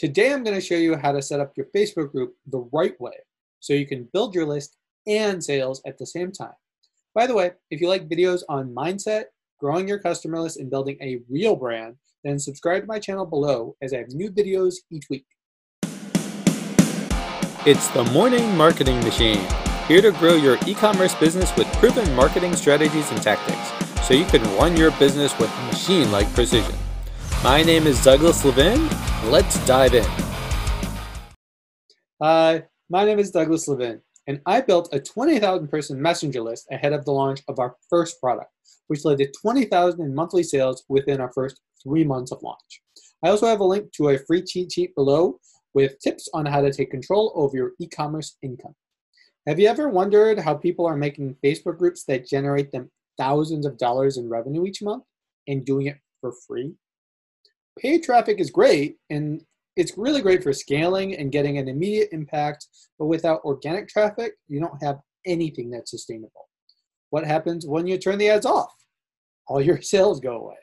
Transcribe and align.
Today 0.00 0.32
I'm 0.32 0.42
going 0.42 0.56
to 0.56 0.62
show 0.62 0.76
you 0.76 0.96
how 0.96 1.12
to 1.12 1.20
set 1.20 1.40
up 1.40 1.52
your 1.58 1.66
Facebook 1.76 2.10
group 2.10 2.34
the 2.46 2.66
right 2.72 2.98
way 2.98 3.12
so 3.58 3.74
you 3.74 3.86
can 3.86 4.08
build 4.14 4.34
your 4.34 4.46
list 4.46 4.78
and 5.06 5.44
sales 5.44 5.82
at 5.86 5.98
the 5.98 6.06
same 6.06 6.32
time. 6.32 6.54
By 7.14 7.26
the 7.26 7.34
way, 7.34 7.50
if 7.70 7.82
you 7.82 7.88
like 7.90 8.08
videos 8.08 8.40
on 8.48 8.74
mindset, 8.74 9.24
growing 9.58 9.86
your 9.86 9.98
customer 9.98 10.40
list, 10.40 10.58
and 10.58 10.70
building 10.70 10.96
a 11.02 11.20
real 11.28 11.54
brand, 11.54 11.96
then 12.24 12.38
subscribe 12.38 12.84
to 12.84 12.86
my 12.86 12.98
channel 12.98 13.26
below 13.26 13.76
as 13.82 13.92
I 13.92 13.98
have 13.98 14.08
new 14.08 14.30
videos 14.30 14.76
each 14.90 15.04
week. 15.10 15.26
It's 17.66 17.88
the 17.88 18.08
Morning 18.10 18.56
Marketing 18.56 19.00
Machine, 19.00 19.46
here 19.86 20.00
to 20.00 20.12
grow 20.12 20.32
your 20.32 20.56
e 20.66 20.72
commerce 20.72 21.14
business 21.14 21.54
with 21.58 21.70
proven 21.74 22.10
marketing 22.14 22.56
strategies 22.56 23.10
and 23.10 23.20
tactics 23.20 23.70
so 24.08 24.14
you 24.14 24.24
can 24.24 24.42
run 24.56 24.78
your 24.78 24.92
business 24.92 25.38
with 25.38 25.54
machine 25.66 26.10
like 26.10 26.32
precision. 26.32 26.74
My 27.44 27.62
name 27.62 27.86
is 27.86 28.02
Douglas 28.02 28.46
Levin. 28.46 28.88
Let's 29.24 29.62
dive 29.66 29.92
in. 29.92 30.06
Hi, 32.22 32.64
my 32.88 33.04
name 33.04 33.18
is 33.18 33.30
Douglas 33.30 33.68
Levin, 33.68 34.00
and 34.26 34.40
I 34.46 34.62
built 34.62 34.88
a 34.94 34.98
20,000 34.98 35.68
person 35.68 36.00
messenger 36.00 36.40
list 36.40 36.66
ahead 36.70 36.94
of 36.94 37.04
the 37.04 37.12
launch 37.12 37.40
of 37.46 37.58
our 37.58 37.76
first 37.90 38.18
product, 38.18 38.50
which 38.86 39.04
led 39.04 39.18
to 39.18 39.30
20,000 39.30 40.00
in 40.00 40.14
monthly 40.14 40.42
sales 40.42 40.84
within 40.88 41.20
our 41.20 41.30
first 41.34 41.60
three 41.82 42.02
months 42.02 42.32
of 42.32 42.42
launch. 42.42 42.80
I 43.22 43.28
also 43.28 43.44
have 43.44 43.60
a 43.60 43.64
link 43.64 43.92
to 43.92 44.08
a 44.08 44.18
free 44.18 44.40
cheat 44.42 44.72
sheet 44.72 44.94
below 44.94 45.38
with 45.74 45.98
tips 46.00 46.30
on 46.32 46.46
how 46.46 46.62
to 46.62 46.72
take 46.72 46.90
control 46.90 47.30
over 47.34 47.54
your 47.54 47.72
e 47.78 47.88
commerce 47.88 48.38
income. 48.42 48.74
Have 49.46 49.60
you 49.60 49.68
ever 49.68 49.90
wondered 49.90 50.38
how 50.38 50.54
people 50.54 50.86
are 50.86 50.96
making 50.96 51.36
Facebook 51.44 51.76
groups 51.76 52.04
that 52.04 52.26
generate 52.26 52.72
them 52.72 52.90
thousands 53.18 53.66
of 53.66 53.76
dollars 53.76 54.16
in 54.16 54.30
revenue 54.30 54.64
each 54.64 54.80
month 54.80 55.04
and 55.46 55.62
doing 55.62 55.88
it 55.88 55.98
for 56.22 56.32
free? 56.46 56.74
Paid 57.78 58.02
traffic 58.02 58.40
is 58.40 58.50
great 58.50 58.96
and 59.10 59.42
it's 59.76 59.96
really 59.96 60.20
great 60.20 60.42
for 60.42 60.52
scaling 60.52 61.16
and 61.16 61.32
getting 61.32 61.58
an 61.58 61.68
immediate 61.68 62.08
impact, 62.12 62.66
but 62.98 63.06
without 63.06 63.42
organic 63.44 63.88
traffic, 63.88 64.32
you 64.48 64.60
don't 64.60 64.82
have 64.82 64.98
anything 65.26 65.70
that's 65.70 65.90
sustainable. 65.90 66.48
What 67.10 67.26
happens 67.26 67.66
when 67.66 67.86
you 67.86 67.98
turn 67.98 68.18
the 68.18 68.28
ads 68.28 68.46
off? 68.46 68.72
All 69.46 69.60
your 69.60 69.80
sales 69.82 70.20
go 70.20 70.36
away. 70.36 70.56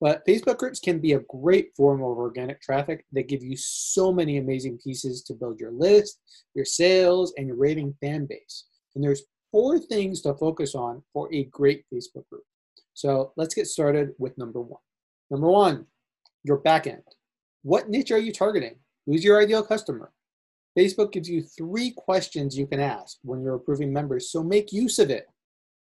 But 0.00 0.24
Facebook 0.26 0.56
groups 0.56 0.80
can 0.80 0.98
be 0.98 1.12
a 1.12 1.20
great 1.28 1.70
form 1.76 2.00
of 2.00 2.16
organic 2.16 2.62
traffic 2.62 3.04
that 3.12 3.28
give 3.28 3.42
you 3.42 3.54
so 3.56 4.10
many 4.10 4.38
amazing 4.38 4.78
pieces 4.82 5.22
to 5.24 5.34
build 5.34 5.60
your 5.60 5.72
list, 5.72 6.18
your 6.54 6.64
sales, 6.64 7.34
and 7.36 7.46
your 7.46 7.56
raving 7.56 7.94
fan 8.00 8.24
base. 8.24 8.64
And 8.94 9.04
there's 9.04 9.24
four 9.52 9.78
things 9.78 10.22
to 10.22 10.34
focus 10.34 10.74
on 10.74 11.02
for 11.12 11.32
a 11.34 11.44
great 11.44 11.84
Facebook 11.92 12.26
group. 12.30 12.44
So 12.94 13.32
let's 13.36 13.54
get 13.54 13.66
started 13.66 14.10
with 14.18 14.36
number 14.38 14.60
one. 14.60 14.80
Number 15.30 15.50
one, 15.50 15.86
your 16.44 16.60
backend. 16.62 17.02
What 17.62 17.88
niche 17.88 18.10
are 18.10 18.18
you 18.18 18.32
targeting? 18.32 18.76
Who's 19.06 19.24
your 19.24 19.40
ideal 19.40 19.62
customer? 19.62 20.12
Facebook 20.78 21.12
gives 21.12 21.28
you 21.28 21.42
three 21.42 21.92
questions 21.96 22.56
you 22.56 22.66
can 22.66 22.80
ask 22.80 23.18
when 23.22 23.42
you're 23.42 23.56
approving 23.56 23.92
members, 23.92 24.30
so 24.30 24.42
make 24.42 24.72
use 24.72 24.98
of 24.98 25.10
it. 25.10 25.26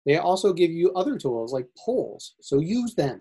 They 0.06 0.16
also 0.16 0.52
give 0.52 0.70
you 0.70 0.92
other 0.92 1.18
tools 1.18 1.52
like 1.52 1.66
polls, 1.78 2.34
so 2.40 2.58
use 2.58 2.94
them. 2.94 3.20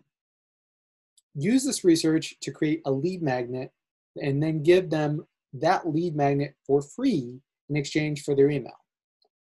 Use 1.35 1.65
this 1.65 1.83
research 1.83 2.35
to 2.41 2.51
create 2.51 2.81
a 2.85 2.91
lead 2.91 3.21
magnet 3.21 3.71
and 4.15 4.41
then 4.41 4.63
give 4.63 4.89
them 4.89 5.25
that 5.53 5.87
lead 5.87 6.15
magnet 6.15 6.55
for 6.65 6.81
free 6.81 7.39
in 7.69 7.75
exchange 7.75 8.23
for 8.23 8.35
their 8.35 8.49
email. 8.49 8.77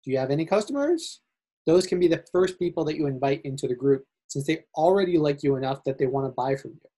Do 0.04 0.10
you 0.10 0.18
have 0.18 0.30
any 0.30 0.46
customers? 0.46 1.20
Those 1.66 1.86
can 1.86 2.00
be 2.00 2.08
the 2.08 2.24
first 2.32 2.58
people 2.58 2.84
that 2.84 2.96
you 2.96 3.06
invite 3.06 3.42
into 3.44 3.68
the 3.68 3.74
group 3.74 4.04
since 4.28 4.46
they 4.46 4.64
already 4.74 5.18
like 5.18 5.42
you 5.42 5.56
enough 5.56 5.84
that 5.84 5.98
they 5.98 6.06
want 6.06 6.26
to 6.26 6.32
buy 6.32 6.56
from 6.56 6.72
you. 6.72 6.90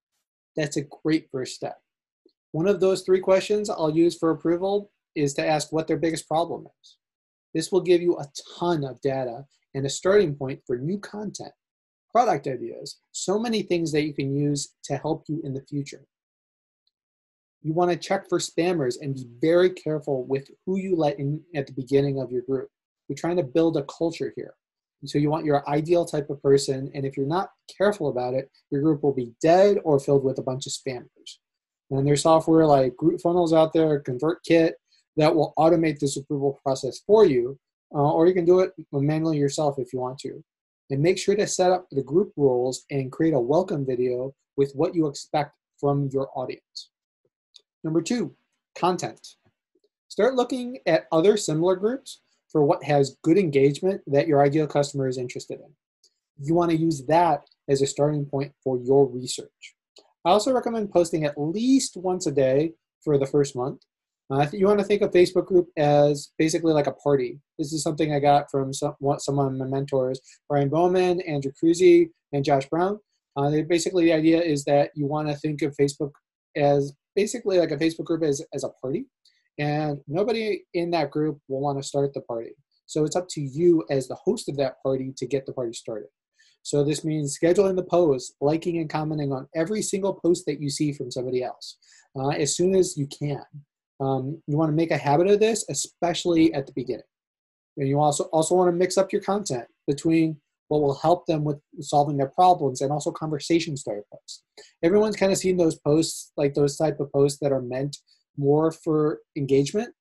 That's 0.55 0.77
a 0.77 0.87
great 1.03 1.29
first 1.31 1.55
step. 1.55 1.79
One 2.51 2.67
of 2.67 2.79
those 2.79 3.03
three 3.03 3.21
questions 3.21 3.69
I'll 3.69 3.95
use 3.95 4.17
for 4.17 4.31
approval 4.31 4.91
is 5.15 5.33
to 5.35 5.45
ask 5.45 5.71
what 5.71 5.87
their 5.87 5.97
biggest 5.97 6.27
problem 6.27 6.67
is. 6.81 6.97
This 7.53 7.71
will 7.71 7.81
give 7.81 8.01
you 8.01 8.17
a 8.17 8.27
ton 8.59 8.83
of 8.83 9.01
data 9.01 9.45
and 9.73 9.85
a 9.85 9.89
starting 9.89 10.35
point 10.35 10.61
for 10.65 10.77
new 10.77 10.99
content, 10.99 11.51
product 12.11 12.47
ideas, 12.47 12.99
so 13.11 13.39
many 13.39 13.61
things 13.61 13.91
that 13.91 14.03
you 14.03 14.13
can 14.13 14.35
use 14.35 14.73
to 14.83 14.97
help 14.97 15.25
you 15.27 15.41
in 15.43 15.53
the 15.53 15.63
future. 15.69 16.05
You 17.61 17.73
want 17.73 17.91
to 17.91 17.97
check 17.97 18.27
for 18.27 18.39
spammers 18.39 18.95
and 19.01 19.13
be 19.13 19.27
very 19.39 19.69
careful 19.69 20.25
with 20.25 20.49
who 20.65 20.77
you 20.77 20.95
let 20.95 21.19
in 21.19 21.41
at 21.55 21.67
the 21.67 21.73
beginning 21.73 22.19
of 22.19 22.31
your 22.31 22.41
group. 22.41 22.69
You're 23.07 23.17
trying 23.17 23.37
to 23.37 23.43
build 23.43 23.77
a 23.77 23.83
culture 23.83 24.33
here. 24.35 24.55
So 25.05 25.17
you 25.17 25.29
want 25.29 25.45
your 25.45 25.67
ideal 25.67 26.05
type 26.05 26.29
of 26.29 26.41
person, 26.43 26.91
and 26.93 27.05
if 27.05 27.17
you're 27.17 27.25
not 27.25 27.51
careful 27.75 28.09
about 28.09 28.35
it, 28.35 28.51
your 28.69 28.81
group 28.81 29.01
will 29.01 29.13
be 29.13 29.33
dead 29.41 29.77
or 29.83 29.99
filled 29.99 30.23
with 30.23 30.37
a 30.37 30.43
bunch 30.43 30.67
of 30.67 30.73
spammers. 30.73 31.39
And 31.89 32.05
there's 32.05 32.21
software 32.21 32.65
like 32.65 32.95
GroupFunnels 32.95 33.57
out 33.57 33.73
there, 33.73 34.01
ConvertKit, 34.01 34.73
that 35.17 35.35
will 35.35 35.53
automate 35.57 35.99
this 35.99 36.17
approval 36.17 36.59
process 36.63 36.99
for 37.05 37.25
you, 37.25 37.57
uh, 37.93 38.11
or 38.11 38.27
you 38.27 38.33
can 38.33 38.45
do 38.45 38.59
it 38.59 38.73
manually 38.93 39.37
yourself 39.37 39.79
if 39.79 39.91
you 39.91 39.99
want 39.99 40.19
to. 40.19 40.43
And 40.91 41.01
make 41.01 41.17
sure 41.17 41.35
to 41.35 41.47
set 41.47 41.71
up 41.71 41.87
the 41.91 42.03
group 42.03 42.31
rules 42.37 42.85
and 42.91 43.11
create 43.11 43.33
a 43.33 43.39
welcome 43.39 43.85
video 43.85 44.33
with 44.55 44.71
what 44.73 44.93
you 44.93 45.07
expect 45.07 45.55
from 45.79 46.09
your 46.13 46.29
audience. 46.35 46.89
Number 47.83 48.01
two, 48.01 48.35
content. 48.75 49.35
Start 50.09 50.35
looking 50.35 50.77
at 50.85 51.07
other 51.11 51.37
similar 51.37 51.75
groups 51.75 52.21
for 52.51 52.63
what 52.63 52.83
has 52.83 53.17
good 53.23 53.37
engagement 53.37 54.01
that 54.07 54.27
your 54.27 54.43
ideal 54.43 54.67
customer 54.67 55.07
is 55.07 55.17
interested 55.17 55.59
in. 55.59 55.73
You 56.37 56.53
want 56.53 56.71
to 56.71 56.77
use 56.77 57.05
that 57.07 57.41
as 57.69 57.81
a 57.81 57.87
starting 57.87 58.25
point 58.25 58.53
for 58.63 58.77
your 58.77 59.07
research. 59.07 59.75
I 60.25 60.31
also 60.31 60.53
recommend 60.53 60.91
posting 60.91 61.25
at 61.25 61.39
least 61.39 61.97
once 61.97 62.27
a 62.27 62.31
day 62.31 62.73
for 63.03 63.17
the 63.17 63.25
first 63.25 63.55
month. 63.55 63.81
Uh, 64.29 64.47
you 64.53 64.65
want 64.65 64.79
to 64.79 64.85
think 64.85 65.01
of 65.01 65.11
Facebook 65.11 65.45
group 65.45 65.67
as 65.77 66.31
basically 66.37 66.73
like 66.73 66.87
a 66.87 66.93
party. 66.93 67.39
This 67.59 67.73
is 67.73 67.83
something 67.83 68.13
I 68.13 68.19
got 68.19 68.49
from 68.49 68.73
some, 68.73 68.95
some 69.17 69.39
of 69.39 69.53
my 69.53 69.65
mentors, 69.65 70.21
Brian 70.47 70.69
Bowman, 70.69 71.21
Andrew 71.21 71.51
Cruzy, 71.61 72.09
and 72.31 72.45
Josh 72.45 72.67
Brown. 72.69 72.99
Uh, 73.35 73.51
basically 73.67 74.05
the 74.05 74.13
idea 74.13 74.41
is 74.41 74.63
that 74.65 74.91
you 74.95 75.05
want 75.05 75.27
to 75.27 75.35
think 75.35 75.61
of 75.61 75.75
Facebook 75.75 76.11
as 76.55 76.93
basically 77.15 77.59
like 77.59 77.71
a 77.71 77.77
Facebook 77.77 78.05
group 78.05 78.23
as, 78.23 78.41
as 78.53 78.63
a 78.63 78.69
party 78.69 79.05
and 79.57 79.99
nobody 80.07 80.63
in 80.73 80.91
that 80.91 81.11
group 81.11 81.39
will 81.47 81.61
want 81.61 81.81
to 81.81 81.87
start 81.87 82.13
the 82.13 82.21
party. 82.21 82.55
So 82.85 83.05
it's 83.05 83.15
up 83.15 83.27
to 83.29 83.41
you 83.41 83.83
as 83.89 84.07
the 84.07 84.15
host 84.15 84.49
of 84.49 84.57
that 84.57 84.81
party 84.83 85.13
to 85.17 85.25
get 85.25 85.45
the 85.45 85.53
party 85.53 85.73
started. 85.73 86.09
So 86.63 86.83
this 86.83 87.03
means 87.03 87.37
scheduling 87.41 87.75
the 87.75 87.83
post, 87.83 88.35
liking 88.41 88.77
and 88.77 88.89
commenting 88.89 89.31
on 89.31 89.47
every 89.55 89.81
single 89.81 90.13
post 90.13 90.45
that 90.45 90.61
you 90.61 90.69
see 90.69 90.93
from 90.93 91.09
somebody 91.09 91.43
else 91.43 91.77
uh, 92.15 92.29
as 92.29 92.55
soon 92.55 92.75
as 92.75 92.97
you 92.97 93.07
can. 93.07 93.43
Um, 93.99 94.41
you 94.47 94.57
want 94.57 94.69
to 94.69 94.75
make 94.75 94.91
a 94.91 94.97
habit 94.97 95.27
of 95.27 95.39
this, 95.39 95.65
especially 95.69 96.53
at 96.53 96.65
the 96.65 96.73
beginning. 96.73 97.03
And 97.77 97.87
you 97.87 97.99
also 97.99 98.25
also 98.25 98.55
want 98.55 98.67
to 98.69 98.75
mix 98.75 98.97
up 98.97 99.13
your 99.13 99.21
content 99.21 99.65
between 99.87 100.37
what 100.67 100.81
will 100.81 100.95
help 100.95 101.25
them 101.25 101.43
with 101.43 101.59
solving 101.79 102.17
their 102.17 102.29
problems 102.29 102.81
and 102.81 102.91
also 102.91 103.11
conversation 103.11 103.75
starter 103.75 104.05
posts. 104.11 104.43
Everyone's 104.83 105.15
kind 105.15 105.31
of 105.31 105.37
seen 105.37 105.57
those 105.57 105.77
posts, 105.79 106.31
like 106.37 106.53
those 106.53 106.77
type 106.77 106.99
of 106.99 107.11
posts 107.11 107.39
that 107.41 107.51
are 107.51 107.61
meant 107.61 107.97
more 108.37 108.71
for 108.71 109.19
engagement. 109.35 109.93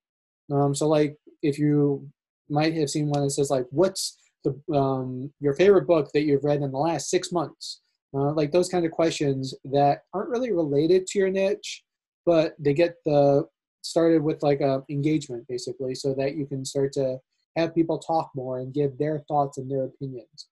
Um, 0.51 0.75
so 0.75 0.89
like 0.89 1.17
if 1.43 1.59
you 1.59 2.09
might 2.49 2.75
have 2.75 2.91
seen 2.91 3.09
one 3.09 3.23
that 3.23 3.31
says 3.31 3.51
like, 3.51 3.67
what's 3.71 4.19
the 4.45 4.61
um, 4.75 5.33
your 5.41 5.55
favorite 5.55 5.87
book 5.87 6.11
that 6.13 6.23
you've 6.23 6.45
read 6.45 6.63
in 6.63 6.71
the 6.71 6.79
last 6.79 7.11
six 7.11 7.33
months? 7.33 7.81
Uh, 8.13 8.33
like 8.33 8.51
those 8.51 8.69
kind 8.69 8.85
of 8.85 8.91
questions 8.91 9.55
that 9.65 10.03
aren't 10.13 10.31
really 10.31 10.53
related 10.53 11.07
to 11.07 11.19
your 11.19 11.31
niche, 11.31 11.85
but 12.27 12.55
they 12.59 12.75
get 12.75 12.97
the 13.05 13.45
started 13.83 14.23
with 14.23 14.43
like 14.43 14.61
a 14.61 14.83
engagement 14.91 15.47
basically, 15.49 15.95
so 15.95 16.13
that 16.15 16.35
you 16.35 16.47
can 16.47 16.65
start 16.65 16.93
to 16.93 17.19
have 17.57 17.75
people 17.75 17.99
talk 17.99 18.31
more 18.35 18.59
and 18.59 18.75
give 18.75 18.97
their 18.99 19.21
thoughts 19.29 19.59
and 19.59 19.71
their 19.71 19.85
opinions. 19.85 20.49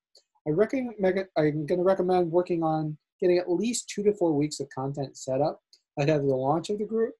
I 0.47 0.51
recommend 0.51 0.95
I'm 1.37 1.65
going 1.65 1.79
to 1.79 1.83
recommend 1.83 2.31
working 2.31 2.63
on 2.63 2.97
getting 3.19 3.37
at 3.37 3.51
least 3.51 3.89
two 3.89 4.03
to 4.03 4.13
four 4.13 4.33
weeks 4.33 4.59
of 4.59 4.69
content 4.69 5.17
set 5.17 5.41
up 5.41 5.59
ahead 5.97 6.21
of 6.21 6.25
the 6.25 6.35
launch 6.35 6.69
of 6.69 6.79
the 6.79 6.85
group 6.85 7.13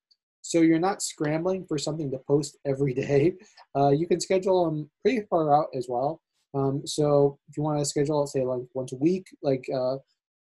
so 0.50 0.62
you're 0.62 0.80
not 0.80 1.04
scrambling 1.04 1.64
for 1.68 1.78
something 1.78 2.10
to 2.10 2.18
post 2.28 2.58
every 2.66 2.94
day. 3.06 3.36
Uh, 3.78 3.90
you 3.90 4.08
can 4.08 4.20
schedule 4.20 4.66
them 4.66 4.90
pretty 5.04 5.22
far 5.30 5.56
out 5.56 5.68
as 5.76 5.86
well. 5.88 6.22
Um, 6.56 6.82
so 6.86 7.38
if 7.48 7.56
you 7.56 7.62
want 7.62 7.78
to 7.78 7.86
schedule, 7.86 8.26
say 8.26 8.44
like 8.44 8.64
once 8.74 8.92
a 8.92 8.96
week, 8.96 9.28
like 9.44 9.64
uh, 9.72 9.98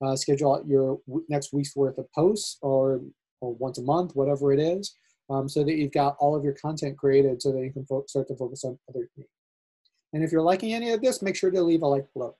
uh, 0.05 0.15
schedule 0.15 0.53
out 0.53 0.67
your 0.67 0.99
next 1.27 1.53
week's 1.53 1.75
worth 1.75 1.97
of 1.97 2.05
posts 2.13 2.59
or, 2.61 3.01
or 3.41 3.55
once 3.55 3.79
a 3.79 3.81
month, 3.81 4.11
whatever 4.15 4.53
it 4.53 4.59
is, 4.59 4.95
um, 5.31 5.49
so 5.49 5.63
that 5.63 5.73
you've 5.73 5.91
got 5.91 6.15
all 6.19 6.35
of 6.35 6.43
your 6.43 6.53
content 6.53 6.99
created 6.99 7.41
so 7.41 7.51
that 7.51 7.61
you 7.61 7.73
can 7.73 7.87
start 8.07 8.27
to 8.27 8.35
focus 8.35 8.63
on 8.63 8.77
other 8.87 9.09
things. 9.15 9.27
And 10.13 10.23
if 10.23 10.31
you're 10.31 10.43
liking 10.43 10.75
any 10.75 10.91
of 10.91 11.01
this, 11.01 11.23
make 11.23 11.35
sure 11.35 11.49
to 11.49 11.63
leave 11.63 11.81
a 11.81 11.87
like 11.87 12.05
below. 12.13 12.35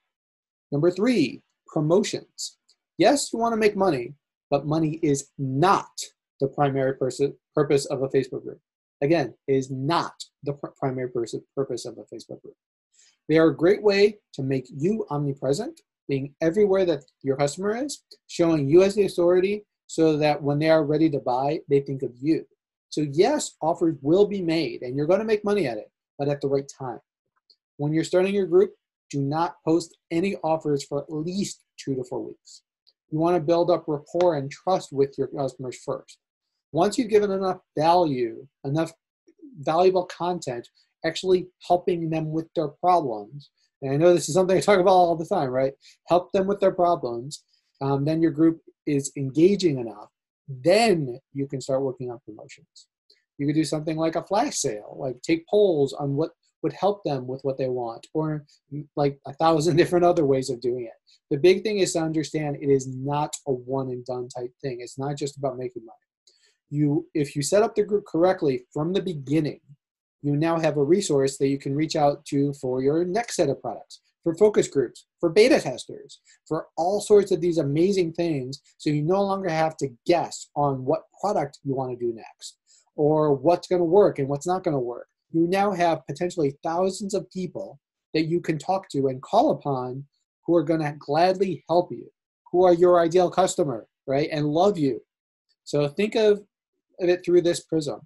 Number 0.71 0.91
three, 0.91 1.41
promotions. 1.65 2.59
Yes, 2.99 3.33
you 3.33 3.39
want 3.39 3.53
to 3.53 3.57
make 3.57 3.75
money, 3.75 4.13
but 4.51 4.67
money 4.67 4.99
is 5.01 5.31
not 5.39 5.89
the 6.39 6.47
primary 6.47 6.93
purpose 6.95 7.85
of 7.85 8.01
a 8.01 8.09
Facebook 8.09 8.43
group. 8.43 8.59
Again, 9.01 9.33
is 9.47 9.69
not 9.69 10.13
the 10.43 10.53
pr- 10.53 10.67
primary 10.77 11.09
purpose 11.09 11.85
of 11.85 11.97
a 11.97 12.15
Facebook 12.15 12.41
group. 12.41 12.55
They 13.27 13.37
are 13.37 13.49
a 13.49 13.55
great 13.55 13.81
way 13.81 14.19
to 14.33 14.43
make 14.43 14.67
you 14.69 15.05
omnipresent, 15.09 15.81
being 16.07 16.35
everywhere 16.41 16.85
that 16.85 17.03
your 17.23 17.35
customer 17.35 17.75
is, 17.83 18.03
showing 18.27 18.69
you 18.69 18.83
as 18.83 18.95
the 18.95 19.05
authority, 19.05 19.65
so 19.87 20.17
that 20.17 20.41
when 20.41 20.59
they 20.59 20.69
are 20.69 20.85
ready 20.85 21.09
to 21.09 21.19
buy, 21.19 21.59
they 21.69 21.79
think 21.79 22.03
of 22.03 22.11
you. 22.21 22.45
So, 22.89 23.05
yes, 23.11 23.55
offers 23.61 23.95
will 24.01 24.25
be 24.25 24.41
made 24.41 24.81
and 24.81 24.95
you're 24.95 25.07
going 25.07 25.19
to 25.19 25.25
make 25.25 25.43
money 25.43 25.67
at 25.67 25.77
it, 25.77 25.91
but 26.17 26.29
at 26.29 26.41
the 26.41 26.47
right 26.47 26.69
time. 26.79 26.99
When 27.77 27.93
you're 27.93 28.03
starting 28.03 28.33
your 28.33 28.45
group, 28.45 28.73
do 29.09 29.21
not 29.21 29.57
post 29.65 29.97
any 30.11 30.35
offers 30.37 30.83
for 30.85 31.03
at 31.03 31.11
least 31.11 31.63
two 31.77 31.95
to 31.95 32.03
four 32.03 32.23
weeks. 32.23 32.61
You 33.11 33.19
want 33.19 33.35
to 33.35 33.41
build 33.41 33.69
up 33.69 33.85
rapport 33.87 34.37
and 34.37 34.49
trust 34.49 34.91
with 34.91 35.17
your 35.17 35.27
customers 35.27 35.77
first. 35.83 36.19
Once 36.75 36.97
you've 36.97 37.09
given 37.09 37.31
enough 37.31 37.61
value, 37.77 38.45
enough 38.65 38.91
valuable 39.59 40.05
content, 40.07 40.67
actually 41.05 41.47
helping 41.65 42.09
them 42.09 42.31
with 42.31 42.47
their 42.53 42.67
problems, 42.67 43.49
and 43.81 43.93
I 43.93 43.95
know 43.95 44.13
this 44.13 44.27
is 44.27 44.35
something 44.35 44.57
I 44.57 44.59
talk 44.59 44.81
about 44.81 44.91
all 44.91 45.15
the 45.15 45.25
time, 45.25 45.51
right? 45.51 45.71
Help 46.09 46.33
them 46.33 46.47
with 46.47 46.59
their 46.59 46.73
problems. 46.73 47.45
Um, 47.81 48.03
then 48.03 48.21
your 48.21 48.31
group 48.31 48.59
is 48.85 49.13
engaging 49.15 49.79
enough. 49.79 50.09
Then 50.49 51.17
you 51.31 51.47
can 51.47 51.61
start 51.61 51.81
working 51.81 52.11
on 52.11 52.19
promotions. 52.25 52.87
You 53.37 53.45
could 53.47 53.55
do 53.55 53.63
something 53.63 53.95
like 53.95 54.17
a 54.17 54.23
flash 54.25 54.57
sale, 54.57 54.97
like 54.99 55.21
take 55.21 55.47
polls 55.47 55.93
on 55.93 56.17
what 56.17 56.31
would 56.61 56.73
help 56.73 57.05
them 57.05 57.25
with 57.25 57.39
what 57.43 57.57
they 57.57 57.69
want, 57.69 58.05
or 58.13 58.45
like 58.97 59.17
a 59.25 59.33
thousand 59.33 59.77
different 59.77 60.03
other 60.03 60.25
ways 60.25 60.49
of 60.49 60.59
doing 60.59 60.83
it. 60.83 61.15
The 61.31 61.37
big 61.37 61.63
thing 61.63 61.79
is 61.79 61.93
to 61.93 61.99
understand 61.99 62.57
it 62.59 62.69
is 62.69 62.85
not 62.85 63.33
a 63.47 63.53
one 63.53 63.91
and 63.91 64.03
done 64.03 64.27
type 64.27 64.51
thing. 64.61 64.79
It's 64.81 64.99
not 64.99 65.15
just 65.15 65.37
about 65.37 65.57
making 65.57 65.85
money. 65.85 66.04
You, 66.69 67.07
if 67.13 67.35
you 67.35 67.41
set 67.41 67.63
up 67.63 67.75
the 67.75 67.83
group 67.83 68.05
correctly 68.05 68.65
from 68.73 68.93
the 68.93 69.01
beginning, 69.01 69.59
you 70.21 70.35
now 70.35 70.59
have 70.59 70.77
a 70.77 70.83
resource 70.83 71.37
that 71.37 71.47
you 71.47 71.59
can 71.59 71.75
reach 71.75 71.95
out 71.95 72.25
to 72.25 72.53
for 72.53 72.81
your 72.81 73.05
next 73.05 73.35
set 73.35 73.49
of 73.49 73.61
products, 73.61 74.01
for 74.23 74.33
focus 74.35 74.67
groups, 74.67 75.05
for 75.19 75.29
beta 75.29 75.59
testers, 75.61 76.19
for 76.47 76.67
all 76.77 76.99
sorts 76.99 77.31
of 77.31 77.41
these 77.41 77.59
amazing 77.59 78.13
things. 78.13 78.61
So 78.77 78.89
you 78.89 79.03
no 79.03 79.21
longer 79.21 79.49
have 79.49 79.77
to 79.77 79.89
guess 80.07 80.49
on 80.55 80.83
what 80.83 81.03
product 81.21 81.59
you 81.63 81.75
want 81.75 81.91
to 81.91 82.05
do 82.05 82.13
next 82.13 82.57
or 82.95 83.35
what's 83.35 83.67
going 83.67 83.81
to 83.81 83.85
work 83.85 84.17
and 84.19 84.27
what's 84.27 84.47
not 84.47 84.63
going 84.63 84.73
to 84.73 84.79
work. 84.79 85.07
You 85.31 85.47
now 85.47 85.71
have 85.71 86.05
potentially 86.07 86.55
thousands 86.63 87.13
of 87.13 87.29
people 87.29 87.79
that 88.15 88.25
you 88.25 88.39
can 88.39 88.57
talk 88.57 88.89
to 88.89 89.07
and 89.07 89.21
call 89.21 89.51
upon 89.51 90.05
who 90.45 90.55
are 90.55 90.63
going 90.63 90.81
to 90.81 90.95
gladly 90.97 91.63
help 91.67 91.91
you, 91.91 92.09
who 92.51 92.63
are 92.63 92.73
your 92.73 92.99
ideal 92.99 93.29
customer, 93.29 93.85
right, 94.07 94.29
and 94.31 94.47
love 94.47 94.77
you. 94.77 95.01
So 95.65 95.87
think 95.87 96.15
of 96.15 96.41
it 96.99 97.23
through 97.23 97.41
this 97.41 97.61
prism 97.61 98.01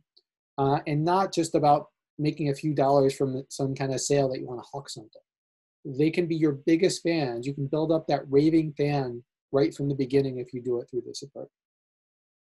uh, 0.57 0.80
and 0.88 1.03
not 1.03 1.33
just 1.33 1.56
about 1.56 1.88
making 2.18 2.50
a 2.50 2.56
few 2.56 2.74
dollars 2.74 3.15
from 3.15 3.44
some 3.50 3.74
kind 3.74 3.94
of 3.94 4.01
sale 4.01 4.30
that 4.30 4.39
you 4.39 4.47
want 4.47 4.59
to 4.59 4.68
hawk 4.71 4.89
something. 4.89 5.21
They 5.86 6.12
can 6.12 6.27
be 6.27 6.36
your 6.36 6.51
biggest 6.51 7.01
fans. 7.01 7.47
You 7.47 7.53
can 7.53 7.68
build 7.68 7.91
up 7.91 8.07
that 8.07 8.30
raving 8.30 8.74
fan 8.74 9.24
right 9.51 9.74
from 9.74 9.88
the 9.88 9.95
beginning 9.95 10.38
if 10.38 10.53
you 10.53 10.62
do 10.62 10.80
it 10.80 10.88
through 10.89 11.03
this 11.06 11.24
approach. 11.24 11.50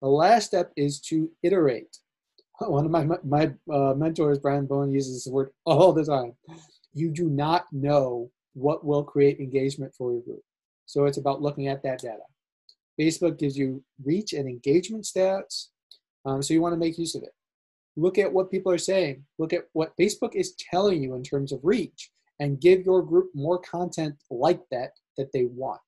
The 0.02 0.08
last 0.08 0.46
step 0.46 0.72
is 0.78 1.00
to 1.02 1.30
iterate. 1.44 1.98
One 2.60 2.86
of 2.86 2.92
my 2.92 3.06
my 3.24 3.54
uh, 3.72 3.94
mentors, 3.96 4.40
Brian 4.40 4.66
Bowen, 4.66 4.92
uses 4.92 5.26
the 5.26 5.32
word 5.32 5.50
all 5.66 5.92
the 5.92 6.06
time. 6.06 6.34
You 6.94 7.12
do 7.12 7.30
not 7.30 7.66
know 7.74 8.32
what 8.54 8.86
will 8.86 9.04
create 9.04 9.40
engagement 9.40 9.94
for 9.94 10.14
your 10.14 10.22
group. 10.22 10.42
So 10.86 11.06
it's 11.06 11.18
about 11.18 11.42
looking 11.42 11.68
at 11.68 11.84
that 11.84 12.00
data. 12.00 12.24
Facebook 13.00 13.38
gives 13.38 13.58
you 13.58 13.84
reach 14.04 14.32
and 14.32 14.48
engagement 14.48 15.04
stats, 15.04 15.68
um, 16.26 16.42
so 16.42 16.54
you 16.54 16.62
want 16.62 16.74
to 16.74 16.80
make 16.80 16.98
use 16.98 17.16
of 17.16 17.24
it. 17.24 17.34
Look 17.98 18.18
at 18.18 18.32
what 18.32 18.52
people 18.52 18.72
are 18.72 18.78
saying. 18.78 19.24
Look 19.38 19.54
at 19.54 19.68
what 19.74 19.96
facebook 19.98 20.36
is 20.36 20.56
telling 20.72 21.02
you 21.02 21.16
in 21.16 21.24
terms 21.24 21.52
of 21.52 21.60
reach 21.64 22.12
and 22.40 22.60
give 22.60 22.86
your 22.86 23.02
group 23.02 23.30
more 23.34 23.60
content 23.60 24.16
like 24.30 24.62
that 24.72 24.92
that 25.18 25.32
they 25.32 25.46
want. 25.46 25.82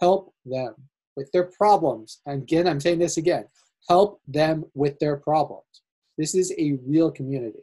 Help 0.00 0.34
them 0.44 0.74
with 1.16 1.30
their 1.32 1.44
problems. 1.44 2.20
And 2.26 2.42
again 2.42 2.66
i'm 2.66 2.80
saying 2.80 2.98
this 2.98 3.16
again 3.16 3.46
help 3.88 4.20
them 4.26 4.64
with 4.74 4.98
their 4.98 5.16
problems. 5.16 5.62
This 6.18 6.34
is 6.34 6.52
a 6.58 6.78
real 6.84 7.10
community. 7.10 7.60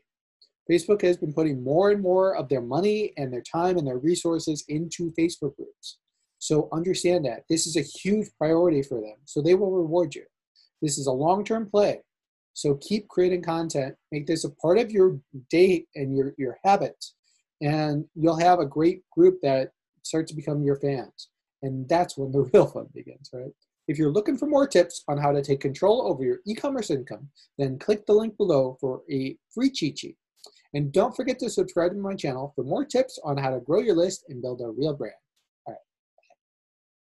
Facebook 0.71 1.01
has 1.01 1.17
been 1.17 1.33
putting 1.33 1.61
more 1.61 1.91
and 1.91 2.01
more 2.01 2.37
of 2.37 2.47
their 2.47 2.61
money 2.61 3.11
and 3.17 3.33
their 3.33 3.41
time 3.41 3.77
and 3.77 3.85
their 3.85 3.97
resources 3.97 4.63
into 4.69 5.11
facebook 5.19 5.55
groups. 5.57 5.97
So 6.39 6.69
understand 6.71 7.25
that. 7.25 7.43
This 7.49 7.67
is 7.67 7.75
a 7.75 7.81
huge 7.81 8.29
priority 8.37 8.81
for 8.81 9.01
them. 9.01 9.15
So 9.25 9.41
they 9.41 9.55
will 9.55 9.71
reward 9.71 10.15
you 10.15 10.23
this 10.83 10.99
is 10.99 11.07
a 11.07 11.11
long-term 11.11 11.67
play 11.67 11.99
so 12.53 12.75
keep 12.75 13.07
creating 13.07 13.41
content, 13.41 13.95
make 14.11 14.27
this 14.27 14.43
a 14.43 14.49
part 14.49 14.77
of 14.77 14.91
your 14.91 15.19
day 15.49 15.85
and 15.95 16.15
your, 16.15 16.33
your 16.37 16.57
habits, 16.63 17.15
and 17.61 18.05
you'll 18.15 18.39
have 18.39 18.59
a 18.59 18.65
great 18.65 19.01
group 19.11 19.39
that 19.41 19.71
starts 20.03 20.31
to 20.31 20.35
become 20.35 20.63
your 20.63 20.79
fans. 20.79 21.29
And 21.63 21.89
that's 21.89 22.17
when 22.17 22.31
the 22.31 22.41
real 22.53 22.67
fun 22.67 22.87
begins, 22.93 23.29
right? 23.33 23.51
If 23.87 23.97
you're 23.97 24.11
looking 24.11 24.37
for 24.37 24.45
more 24.45 24.67
tips 24.67 25.03
on 25.07 25.17
how 25.17 25.31
to 25.31 25.41
take 25.41 25.59
control 25.59 26.07
over 26.07 26.23
your 26.23 26.39
e-commerce 26.47 26.89
income, 26.89 27.29
then 27.57 27.79
click 27.79 28.05
the 28.05 28.13
link 28.13 28.37
below 28.37 28.77
for 28.79 29.01
a 29.11 29.35
free 29.53 29.71
cheat 29.71 29.99
sheet. 29.99 30.17
And 30.73 30.91
don't 30.91 31.15
forget 31.15 31.37
to 31.39 31.49
subscribe 31.49 31.91
to 31.91 31.97
my 31.97 32.15
channel 32.15 32.53
for 32.55 32.63
more 32.63 32.85
tips 32.85 33.19
on 33.23 33.37
how 33.37 33.49
to 33.49 33.59
grow 33.59 33.81
your 33.81 33.95
list 33.95 34.25
and 34.29 34.41
build 34.41 34.61
a 34.61 34.69
real 34.69 34.93
brand. 34.93 35.15